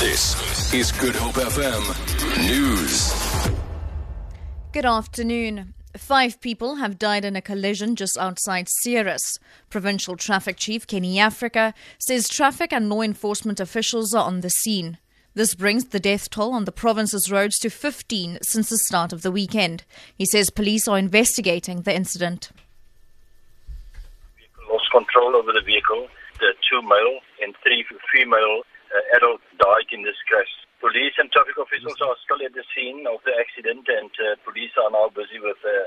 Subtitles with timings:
[0.00, 1.82] This is Good Hope FM
[2.46, 3.12] News.
[4.72, 5.74] Good afternoon.
[5.96, 9.40] Five people have died in a collision just outside Ceres.
[9.70, 14.98] Provincial Traffic Chief Kenny Africa says traffic and law enforcement officials are on the scene.
[15.34, 19.22] This brings the death toll on the province's roads to 15 since the start of
[19.22, 19.82] the weekend.
[20.16, 22.50] He says police are investigating the incident.
[24.70, 26.06] Lost control over the vehicle.
[26.38, 27.84] The two male and three
[28.14, 30.48] female uh, adults died in this crash.
[30.80, 31.58] Police and traffic
[32.24, 35.86] still at the scene of the accident, and uh, police are now busy with uh,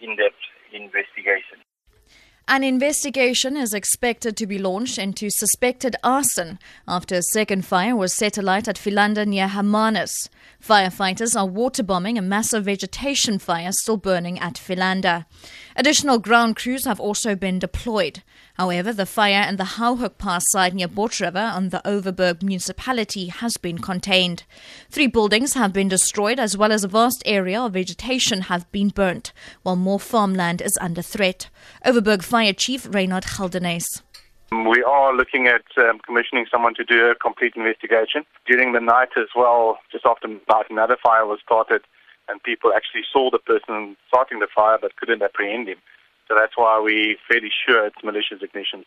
[0.00, 1.60] in-depth investigation.
[2.48, 6.58] An investigation is expected to be launched into suspected arson
[6.88, 10.28] after a second fire was set alight at Philander near Hermanus.
[10.60, 15.24] Firefighters are waterbombing a massive vegetation fire still burning at Philander.
[15.76, 18.22] Additional ground crews have also been deployed.
[18.54, 23.28] However, the fire in the Houwhoek Pass site near Bot River on the Overberg municipality
[23.28, 24.44] has been contained.
[24.90, 28.88] Three buildings have been destroyed as well as a vast area of vegetation have been
[28.88, 31.48] burnt, while more farmland is under threat.
[31.84, 34.02] Overberg Fire Chief Reynard Geldenhuys.
[34.52, 38.26] We are looking at um, commissioning someone to do a complete investigation.
[38.46, 41.80] During the night as well, just after midnight, another fire was started
[42.28, 45.78] and people actually saw the person starting the fire but couldn't apprehend him.
[46.28, 48.84] So that's why we're fairly sure it's malicious ignition.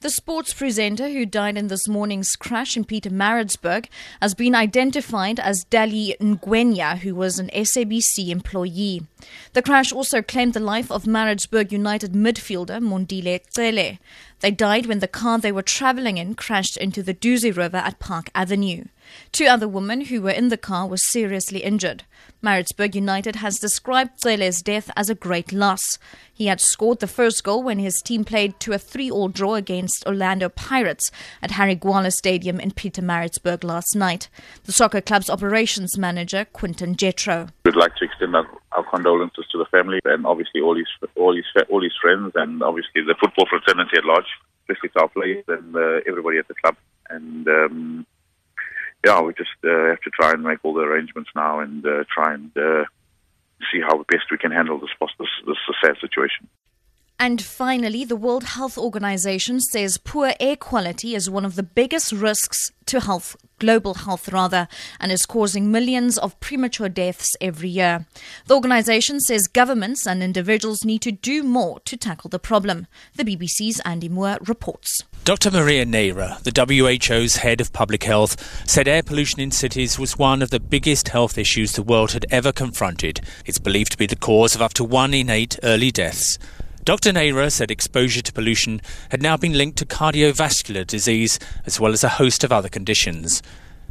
[0.00, 3.86] The sports presenter who died in this morning's crash in Pietermaritzburg
[4.20, 9.06] has been identified as Dali Ngwenya, who was an SABC employee.
[9.52, 14.00] The crash also claimed the life of Maritzburg United midfielder Mondli Cele.
[14.42, 18.00] They died when the car they were traveling in crashed into the Duzi River at
[18.00, 18.86] Park Avenue.
[19.30, 22.02] Two other women who were in the car were seriously injured.
[22.42, 25.96] Maritzburg United has described Cele's death as a great loss.
[26.34, 30.04] He had scored the first goal when his team played to a 3-all draw against
[30.08, 34.28] Orlando Pirates at Harry Gwala Stadium in Pietermaritzburg last night.
[34.64, 37.46] The soccer club's operations manager, Quinton Jettoo.
[37.64, 41.34] We'd like to extend our, our condolences to the family and obviously all his all
[41.34, 44.30] his all his friends and obviously the football fraternity at large,
[44.62, 46.76] especially our players and uh, everybody at the club.
[47.10, 48.06] And um,
[49.04, 52.04] yeah, we just uh, have to try and make all the arrangements now and uh,
[52.12, 52.84] try and uh,
[53.70, 56.48] see how best we can handle this this, this sad situation.
[57.22, 62.10] And finally, the World Health Organization says poor air quality is one of the biggest
[62.10, 64.66] risks to health, global health rather,
[64.98, 68.06] and is causing millions of premature deaths every year.
[68.48, 72.88] The organization says governments and individuals need to do more to tackle the problem.
[73.14, 75.04] The BBC's Andy Moore reports.
[75.22, 75.52] Dr.
[75.52, 80.42] Maria Neira, the WHO's head of public health, said air pollution in cities was one
[80.42, 83.20] of the biggest health issues the world had ever confronted.
[83.46, 86.36] It's believed to be the cause of up to one in eight early deaths.
[86.84, 87.12] Dr.
[87.12, 92.02] Neira said exposure to pollution had now been linked to cardiovascular disease as well as
[92.02, 93.40] a host of other conditions.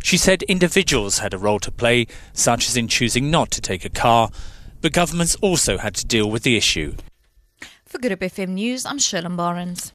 [0.03, 3.85] She said individuals had a role to play, such as in choosing not to take
[3.85, 4.29] a car,
[4.81, 6.95] but governments also had to deal with the issue.
[7.85, 9.89] For Good FM News, I'm Sherlyn Barnes.